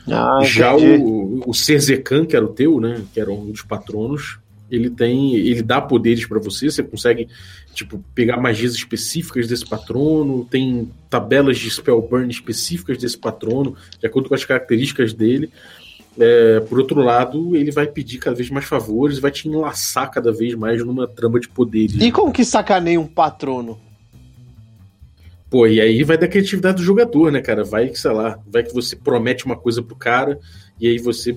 [0.09, 4.41] Ah, Já o, o Serzecan, que era o teu, né, que era um dos patronos,
[4.73, 7.29] ele tem, ele dá poderes para você, você consegue
[7.75, 14.07] tipo pegar magias específicas desse patrono, tem tabelas de spell burn específicas desse patrono, de
[14.07, 15.51] acordo com as características dele.
[16.19, 20.33] É, por outro lado, ele vai pedir cada vez mais favores, vai te enlaçar cada
[20.33, 22.01] vez mais numa trama de poderes.
[22.01, 23.79] E como que sacaneia um patrono?
[25.51, 27.63] Pô, e aí vai da criatividade do jogador, né, cara?
[27.63, 30.39] Vai que, sei lá, vai que você promete uma coisa pro cara
[30.81, 31.37] e aí você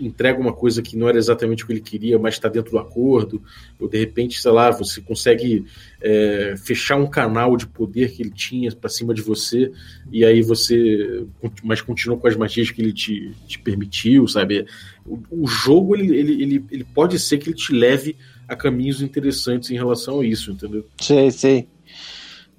[0.00, 2.78] entrega uma coisa que não era exatamente o que ele queria, mas está dentro do
[2.78, 3.42] acordo,
[3.78, 5.64] ou de repente, sei lá, você consegue
[6.00, 9.72] é, fechar um canal de poder que ele tinha para cima de você,
[10.12, 11.24] e aí você,
[11.62, 14.66] mas continua com as magias que ele te, te permitiu, sabe?
[15.04, 19.02] O, o jogo, ele, ele, ele, ele pode ser que ele te leve a caminhos
[19.02, 20.86] interessantes em relação a isso, entendeu?
[21.00, 21.68] Sei, sei.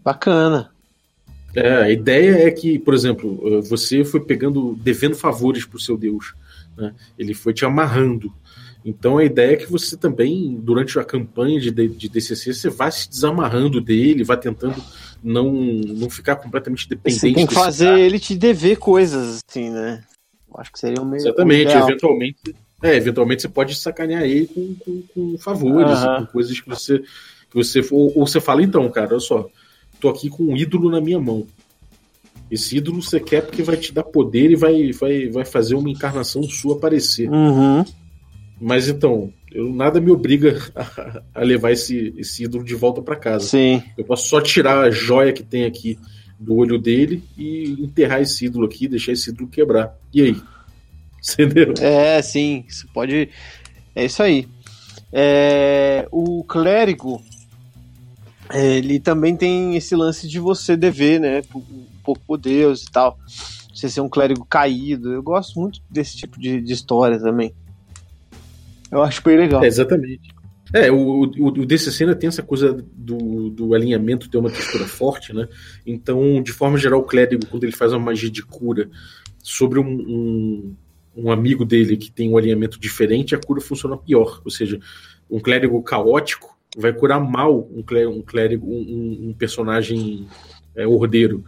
[0.04, 0.72] Bacana.
[1.56, 6.36] É, a ideia é que, por exemplo, você foi pegando, devendo favores pro seu Deus.
[6.80, 6.94] Né?
[7.18, 8.34] Ele foi te amarrando.
[8.84, 12.92] Então a ideia é que você também, durante a campanha de, de DCC, você vai
[12.92, 14.82] se desamarrando dele, vai tentando
[15.22, 17.20] não, não ficar completamente dependente.
[17.20, 18.00] Você tem que fazer cara.
[18.00, 20.02] ele te dever coisas, assim, né?
[20.56, 21.28] Acho que seria o melhor.
[21.28, 22.56] Exatamente, eventualmente.
[22.82, 27.00] É, eventualmente você pode sacanear ele com, com, com favores, com coisas que você.
[27.00, 29.50] Que você ou, ou você fala, então, cara, olha só,
[30.00, 31.46] tô aqui com um ídolo na minha mão.
[32.50, 35.90] Esse ídolo você quer porque vai te dar poder e vai, vai, vai fazer uma
[35.90, 37.30] encarnação sua aparecer.
[37.30, 37.86] Uhum.
[38.60, 43.16] Mas então, eu, nada me obriga a, a levar esse, esse ídolo de volta para
[43.16, 43.46] casa.
[43.46, 43.82] Sim.
[43.98, 45.98] Eu posso só tirar a joia que tem aqui
[46.40, 49.98] do olho dele e enterrar esse ídolo aqui, deixar esse ídolo quebrar.
[50.14, 50.42] E aí?
[51.34, 51.74] Entendeu?
[51.80, 52.66] É, sim.
[52.68, 53.30] Você pode.
[53.96, 54.48] É isso aí.
[55.12, 56.08] É...
[56.12, 57.22] O clérigo.
[58.54, 61.42] Ele também tem esse lance de você dever, né?
[62.04, 63.18] pouco por Deus e tal.
[63.74, 65.14] Você ser um clérigo caído.
[65.14, 67.54] Eu gosto muito desse tipo de, de história também.
[68.92, 69.64] Eu acho bem legal.
[69.64, 70.34] É, exatamente.
[70.74, 71.68] É, o, o, o
[72.00, 75.48] ainda tem essa coisa do, do alinhamento ter uma textura forte, né?
[75.86, 78.90] Então, de forma geral, o clérigo, quando ele faz uma magia de cura
[79.42, 80.76] sobre um, um,
[81.16, 84.42] um amigo dele que tem um alinhamento diferente, a cura funciona pior.
[84.46, 84.80] Ou seja,
[85.30, 90.28] um clérigo caótico vai curar mal um clérigo, um, clérigo, um, um personagem
[90.76, 91.44] é, ordeiro.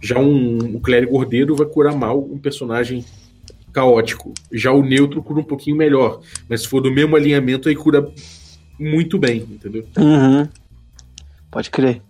[0.00, 3.04] Já um, um clérigo ordeiro vai curar mal um personagem
[3.72, 4.32] caótico.
[4.52, 6.20] Já o neutro cura um pouquinho melhor.
[6.48, 8.12] Mas se for do mesmo alinhamento, aí cura
[8.78, 9.86] muito bem, entendeu?
[9.96, 10.48] Uhum.
[11.50, 12.02] Pode crer.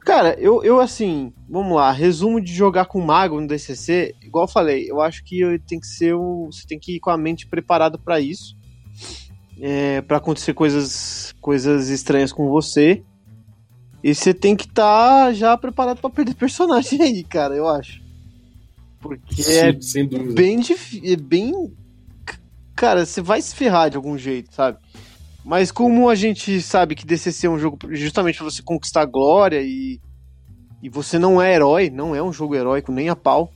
[0.00, 4.48] Cara, eu, eu assim, vamos lá, resumo de jogar com mago no DCC, igual eu
[4.48, 7.98] falei, eu acho que tem que ser você tem que ir com a mente preparada
[7.98, 8.56] para isso,
[9.60, 13.02] é, para acontecer coisas, coisas estranhas com você.
[14.02, 18.00] E você tem que estar tá já preparado para perder personagem aí, cara, eu acho.
[19.00, 20.34] Porque Sim, é sem dúvida.
[20.34, 21.12] bem difícil.
[21.12, 21.72] É bem.
[22.74, 24.78] Cara, você vai se ferrar de algum jeito, sabe?
[25.44, 29.60] Mas como a gente sabe que DCC é um jogo justamente pra você conquistar glória
[29.62, 30.00] e.
[30.82, 33.52] E você não é herói, não é um jogo heróico nem a pau.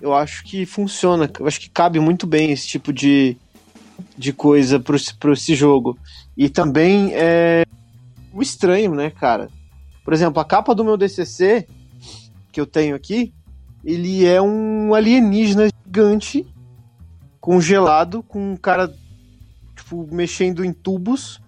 [0.00, 1.30] Eu acho que funciona.
[1.38, 3.38] Eu acho que cabe muito bem esse tipo de,
[4.18, 5.98] de coisa pro, pro esse jogo.
[6.36, 7.64] E também é
[8.32, 9.48] o estranho, né, cara?
[10.04, 11.66] Por exemplo, a capa do meu DCC
[12.52, 13.34] que eu tenho aqui,
[13.84, 16.46] ele é um alienígena gigante
[17.40, 18.92] congelado com um cara
[19.76, 21.40] tipo mexendo em tubos,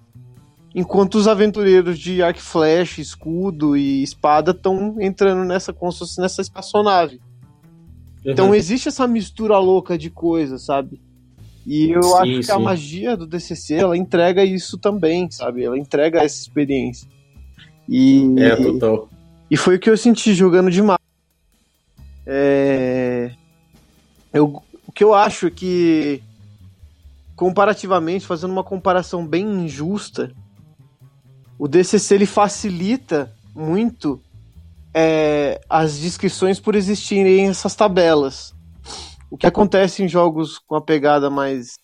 [0.75, 7.21] enquanto os aventureiros de arco flash, escudo e espada estão entrando nessa como nessa espaçonave.
[8.25, 8.33] Uhum.
[8.33, 11.01] Então existe essa mistura louca de coisas, sabe?
[11.69, 12.53] E eu sim, acho que sim.
[12.53, 15.63] a magia do DCC, ela entrega isso também, sabe?
[15.63, 17.07] Ela entrega essa experiência.
[17.87, 19.07] E, é, total.
[19.51, 20.99] E foi o que eu senti jogando demais.
[22.27, 23.33] É...
[24.33, 26.23] Eu, o que eu acho é que,
[27.37, 30.33] comparativamente, fazendo uma comparação bem injusta,
[31.59, 34.19] o DCC ele facilita muito
[34.95, 38.55] é, as descrições por existirem essas tabelas.
[39.31, 41.77] O que acontece em jogos com a pegada mais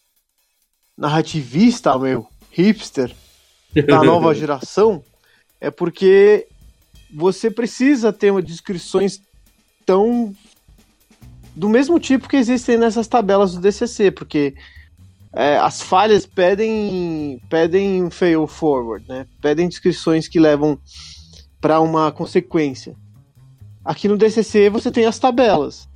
[0.97, 3.15] narrativista, meu, hipster,
[3.87, 5.03] da nova geração,
[5.61, 6.47] é porque
[7.13, 9.21] você precisa ter uma descrições
[9.85, 10.35] tão
[11.55, 14.55] do mesmo tipo que existem nessas tabelas do DCC, porque
[15.33, 19.27] é, as falhas pedem pedem fail forward, né?
[19.41, 20.79] Pedem descrições que levam
[21.61, 22.97] para uma consequência.
[23.85, 25.89] Aqui no DCC você tem as tabelas.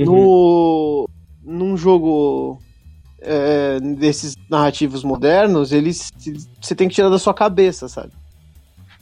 [0.00, 0.06] Uhum.
[0.06, 1.08] No
[1.42, 2.60] num jogo
[3.20, 6.10] é, desses narrativos modernos, eles
[6.60, 8.12] você tem que tirar da sua cabeça, sabe?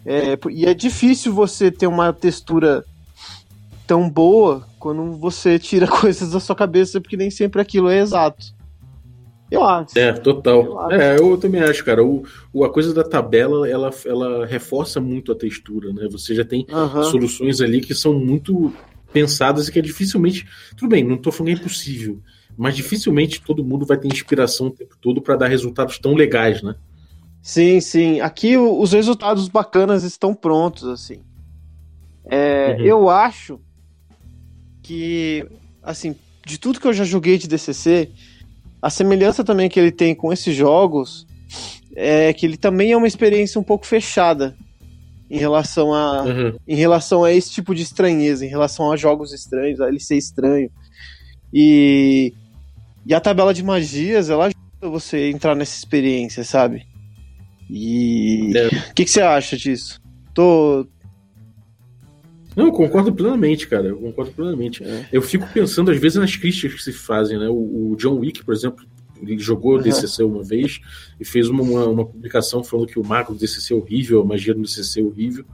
[0.06, 2.84] É, e é difícil você ter uma textura
[3.86, 8.56] tão boa quando você tira coisas da sua cabeça, porque nem sempre aquilo é exato.
[9.50, 9.98] Eu acho.
[9.98, 10.64] É, total.
[10.64, 10.94] Eu acho.
[10.94, 12.04] É, eu também acho, cara.
[12.04, 16.06] O, o, a coisa da tabela, ela, ela reforça muito a textura, né?
[16.10, 17.04] Você já tem uhum.
[17.04, 18.72] soluções ali que são muito
[19.12, 20.46] pensadas e que é dificilmente.
[20.76, 22.20] Tudo bem, não estou falando que é impossível,
[22.56, 26.62] mas dificilmente todo mundo vai ter inspiração o tempo todo para dar resultados tão legais,
[26.62, 26.74] né?
[27.42, 28.20] Sim, sim.
[28.20, 31.22] Aqui os resultados bacanas estão prontos, assim.
[32.24, 32.84] É, uhum.
[32.84, 33.58] Eu acho
[34.82, 35.46] que,
[35.82, 38.10] assim, de tudo que eu já joguei de DCC,
[38.82, 41.26] a semelhança também que ele tem com esses jogos
[41.96, 44.54] é que ele também é uma experiência um pouco fechada
[45.30, 46.56] em relação a uhum.
[46.66, 50.16] em relação a esse tipo de estranheza, em relação a jogos estranhos, a ele ser
[50.16, 50.70] estranho.
[51.52, 52.32] E
[53.06, 56.86] e a tabela de magias, ela ajuda você a entrar nessa experiência, sabe?
[57.70, 58.66] E é.
[58.66, 60.00] o que, que você acha disso?
[60.34, 60.86] Tô
[62.58, 63.86] não, concordo plenamente, cara.
[63.86, 64.82] Eu concordo plenamente.
[64.82, 65.06] É.
[65.12, 67.48] Eu fico pensando, às vezes, nas críticas que se fazem, né?
[67.48, 68.84] O, o John Wick, por exemplo,
[69.22, 69.82] ele jogou uhum.
[69.82, 70.80] DCC uma vez
[71.18, 74.24] e fez uma, uma, uma, publicação falando que o mago do DCC é horrível, a
[74.24, 75.44] magia do DCC é horrível,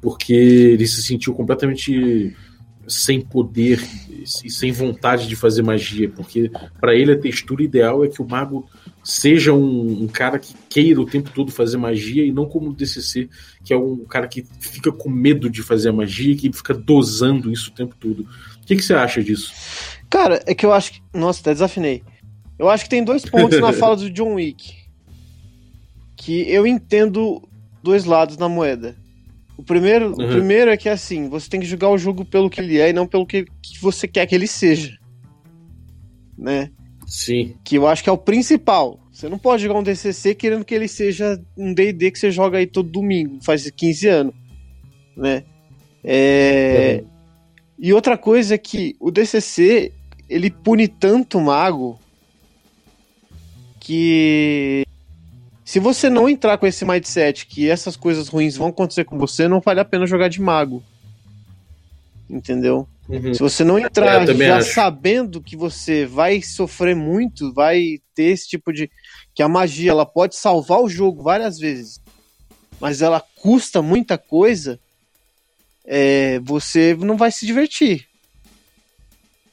[0.00, 2.34] porque ele se sentiu completamente
[2.88, 3.80] sem poder
[4.42, 8.26] e sem vontade de fazer magia, porque para ele a textura ideal é que o
[8.26, 8.68] mago
[9.04, 12.74] seja um, um, cara que queira o tempo todo fazer magia e não como o
[12.74, 13.28] DCC,
[13.62, 17.52] que é um cara que fica com medo de fazer a magia, que fica dosando
[17.52, 18.26] isso o tempo todo.
[18.62, 19.52] O que, que você acha disso?
[20.10, 21.02] Cara, é que eu acho que.
[21.12, 22.02] Nossa, até desafinei.
[22.58, 24.74] Eu acho que tem dois pontos na fala do John Wick.
[26.16, 27.42] Que eu entendo
[27.82, 28.96] dois lados na moeda.
[29.56, 30.24] O primeiro, uhum.
[30.24, 32.90] o primeiro é que assim, você tem que jogar o jogo pelo que ele é
[32.90, 34.96] e não pelo que, que você quer que ele seja.
[36.36, 36.70] Né?
[37.06, 37.54] Sim.
[37.64, 39.00] Que eu acho que é o principal.
[39.10, 42.58] Você não pode jogar um DCC querendo que ele seja um D&D que você joga
[42.58, 44.34] aí todo domingo, faz 15 anos,
[45.16, 45.42] né?
[46.04, 47.00] É...
[47.02, 47.08] Uhum.
[47.80, 49.92] E outra coisa é que o DCC,
[50.28, 51.98] ele pune tanto o mago
[53.88, 54.86] que
[55.64, 59.48] se você não entrar com esse mindset que essas coisas ruins vão acontecer com você,
[59.48, 60.84] não vale a pena jogar de mago.
[62.28, 62.86] Entendeu?
[63.08, 63.32] Uhum.
[63.32, 64.74] Se você não entrar é, já acho.
[64.74, 68.90] sabendo que você vai sofrer muito, vai ter esse tipo de.
[69.34, 71.98] que a magia ela pode salvar o jogo várias vezes,
[72.78, 74.78] mas ela custa muita coisa,
[75.86, 78.06] é, você não vai se divertir.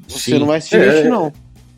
[0.10, 0.40] Você Sim.
[0.40, 1.32] não vai se divertir, é, não.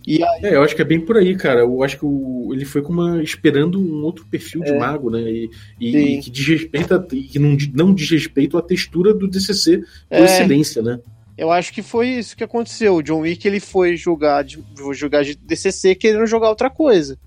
[0.08, 0.46] E aí...
[0.46, 1.60] É, eu acho que é bem por aí, cara.
[1.60, 4.80] Eu acho que o, ele foi como uma, esperando um outro perfil de é.
[4.80, 5.20] mago, né?
[5.20, 10.18] E, e, e que desrespeita, que não, não diz respeito à textura do DCC por
[10.18, 10.24] é.
[10.24, 10.98] excelência, né?
[11.38, 12.96] Eu acho que foi isso que aconteceu.
[12.96, 17.20] O John Wick ele foi jogar de, jogar de DCC querendo jogar outra coisa.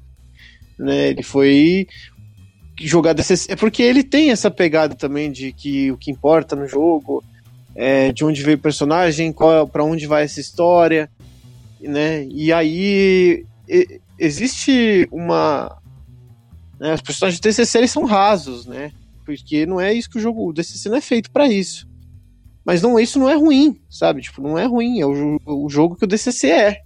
[0.78, 1.10] Né?
[1.10, 1.86] Ele foi
[2.80, 3.52] jogar DCC.
[3.52, 7.22] É porque ele tem essa pegada também de que o que importa no jogo
[7.76, 11.08] é de onde veio o personagem, qual para onde vai essa história,
[11.82, 12.26] né?
[12.26, 15.80] E aí e, existe uma
[16.78, 18.92] né, os personagens do DCC eles são rasos, né?
[19.24, 21.88] Porque não é isso que o jogo, o DCC não é feito para isso.
[22.64, 24.22] Mas não, isso não é ruim, sabe?
[24.22, 26.82] Tipo, não é ruim, é o, o jogo que o DCC é,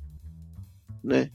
[1.03, 1.31] né?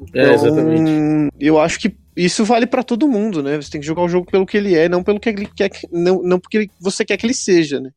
[0.00, 1.32] É, então, é, exatamente.
[1.38, 3.56] Eu acho que isso vale para todo mundo, né?
[3.56, 5.70] Você tem que jogar o jogo pelo que ele é, não pelo que ele quer,
[5.90, 7.90] não, não porque você quer que ele seja, né?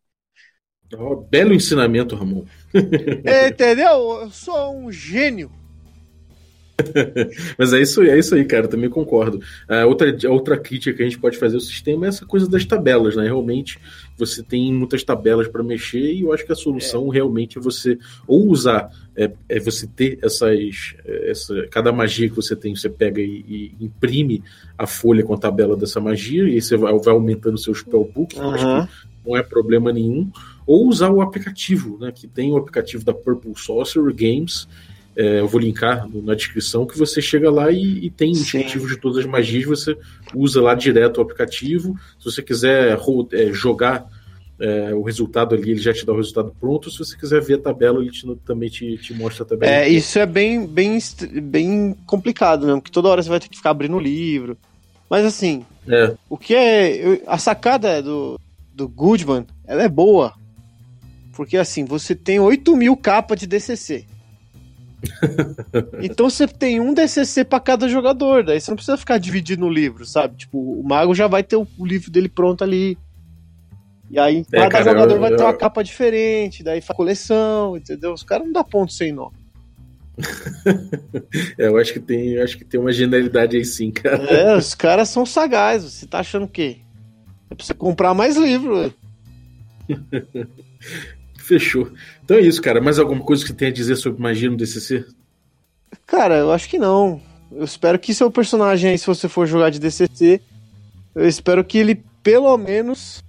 [0.97, 2.45] Oh, belo ensinamento, Ramon.
[3.23, 4.21] é, entendeu?
[4.21, 5.51] Eu sou um gênio.
[7.57, 9.39] Mas é isso, é isso aí, cara, também concordo.
[9.67, 12.65] A outra, outra crítica que a gente pode fazer ao sistema é essa coisa das
[12.65, 13.23] tabelas, né?
[13.23, 13.79] Realmente
[14.17, 17.15] você tem muitas tabelas para mexer e eu acho que a solução é.
[17.15, 17.97] realmente é você
[18.27, 20.95] ou usar, é, é você ter essas.
[21.05, 24.43] Essa, cada magia que você tem, você pega e, e imprime
[24.77, 27.73] a folha com a tabela dessa magia e aí você vai, vai aumentando o seu
[27.73, 28.51] spellbook, uhum.
[28.51, 30.29] acho que não é problema nenhum.
[30.69, 32.11] Ou usar o aplicativo, né?
[32.11, 34.67] Que tem o aplicativo da Purple Sorcerer Games
[35.15, 38.95] é, eu vou linkar na descrição, que você chega lá e, e tem indicativo de
[38.95, 39.97] todas as magias, você
[40.33, 41.93] usa lá direto o aplicativo.
[42.17, 42.97] Se você quiser
[43.33, 44.07] é, jogar
[44.57, 46.89] é, o resultado ali, ele já te dá o resultado pronto.
[46.89, 49.69] Se você quiser ver a tabela, ele te, também te, te mostra a tabela.
[49.69, 50.97] É, isso é bem, bem,
[51.43, 54.57] bem complicado mesmo, porque toda hora você vai ter que ficar abrindo o livro.
[55.09, 56.15] Mas assim, é.
[56.29, 57.21] o que é.
[57.27, 58.39] A sacada do,
[58.73, 60.33] do Goodman, ela é boa.
[61.39, 64.05] Porque assim, você tem 8 mil capas de DCC.
[66.03, 69.69] então você tem um DCC para cada jogador, daí você não precisa ficar dividindo o
[69.69, 70.35] livro, sabe?
[70.35, 72.97] Tipo, o mago já vai ter o, livro dele pronto ali.
[74.11, 75.37] E aí é, cada cara, jogador eu, vai eu...
[75.37, 78.11] ter uma capa diferente, daí faz coleção, entendeu?
[78.11, 79.31] Os caras não dá ponto sem nó.
[81.57, 84.25] é, eu acho que tem, acho que tem uma genialidade aí sim, cara.
[84.25, 85.93] É, os caras são sagazes.
[85.93, 86.79] Você tá achando o quê?
[87.49, 88.93] É pra você comprar mais livro.
[91.49, 91.91] Fechou.
[92.23, 92.79] Então é isso, cara.
[92.79, 95.03] Mais alguma coisa que você tem a dizer sobre magia no DCC?
[96.05, 97.19] Cara, eu acho que não.
[97.51, 100.39] Eu espero que seu personagem aí, se você for jogar de DCC,
[101.15, 103.23] eu espero que ele pelo menos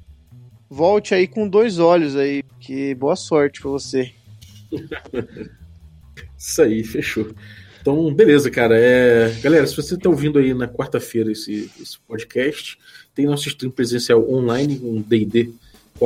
[0.68, 2.42] volte aí com dois olhos aí.
[2.60, 4.12] Que boa sorte pra você.
[6.36, 7.34] Isso aí, fechou.
[7.80, 8.78] Então, beleza, cara.
[8.78, 9.30] É...
[9.40, 12.78] Galera, se você está ouvindo aí na quarta-feira esse, esse, podcast,
[13.14, 15.54] tem nosso stream presencial online, um DD,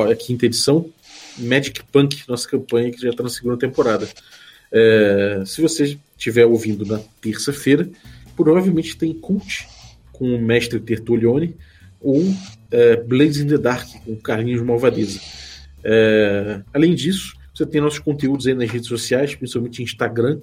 [0.03, 0.91] a quinta edição.
[1.39, 4.09] Magic Punk, nossa campanha que já está na segunda temporada.
[4.73, 7.89] É, se você estiver ouvindo na terça-feira,
[8.37, 9.67] provavelmente tem Cult
[10.13, 11.57] com o mestre Tertulione
[12.01, 12.23] ou
[12.71, 15.21] é, Blades in the Dark com Carlinhos Malvadeza.
[15.83, 20.41] É, além disso, você tem nossos conteúdos aí nas redes sociais, principalmente Instagram.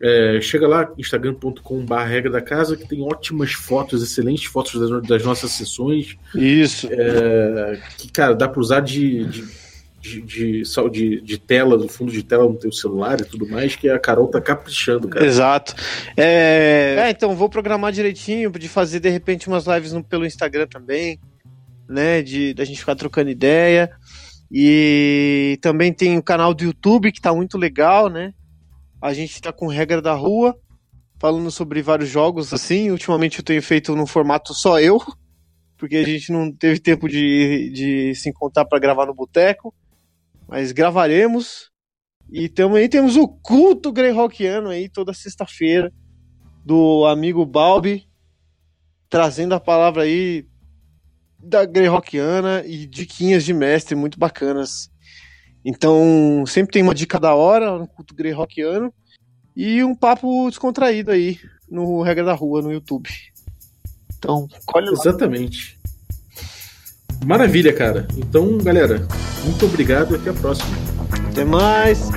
[0.00, 5.24] É, chega lá, instagram.com.br regra da casa, que tem ótimas fotos, excelentes fotos das, das
[5.24, 6.16] nossas sessões.
[6.34, 6.88] Isso.
[6.90, 9.68] É, que, cara, dá para usar de, de
[10.00, 13.74] de, de, de, de, tela, do fundo de tela no teu celular e tudo mais,
[13.74, 15.26] que a Carol tá caprichando, cara.
[15.26, 15.74] Exato.
[16.16, 20.66] É, é então vou programar direitinho de fazer de repente umas lives no, pelo Instagram
[20.66, 21.18] também,
[21.88, 22.22] né?
[22.22, 23.90] De da gente ficar trocando ideia.
[24.50, 28.32] E também tem o canal do YouTube que tá muito legal, né?
[29.00, 30.58] A gente tá com regra da rua,
[31.18, 32.90] falando sobre vários jogos assim.
[32.90, 35.00] Ultimamente eu tenho feito no formato só eu,
[35.76, 39.74] porque a gente não teve tempo de, de se encontrar para gravar no boteco
[40.48, 41.70] mas gravaremos.
[42.30, 45.92] E também temos o culto Greyhawkiano aí toda sexta-feira
[46.64, 48.06] do amigo Balbi
[49.08, 50.46] trazendo a palavra aí
[51.38, 54.90] da Greyhawkiana e diquinhas de mestre muito bacanas.
[55.70, 58.90] Então, sempre tem uma dica da hora no culto Greyhawkiano
[59.54, 61.38] e um papo descontraído aí
[61.70, 63.10] no Regra da Rua no YouTube.
[64.16, 64.92] Então, colhe lá.
[64.92, 65.78] Exatamente.
[67.26, 68.08] Maravilha, cara.
[68.16, 69.06] Então, galera,
[69.44, 70.74] muito obrigado e até a próxima.
[71.30, 72.08] Até mais.